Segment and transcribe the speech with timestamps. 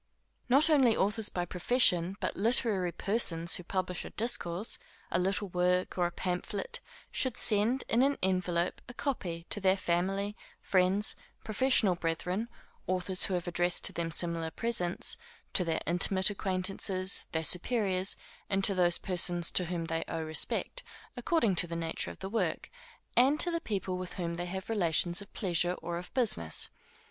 [0.49, 4.79] Not only authors by profession, but literary persons who publish a discourse,
[5.11, 6.79] a little work, or a pamphlet,
[7.11, 12.49] should send, in an envelope, a copy to their family, friends, professional brethren,
[12.87, 15.17] authors who have addressed to them similar presents,
[15.53, 18.15] to their intimate acquaintances, their superiors,
[18.49, 20.81] and to those persons to whom they owe respect
[21.15, 22.71] according to the nature of the work,
[23.15, 26.71] and to the people with whom they have relations of pleasure, or of business.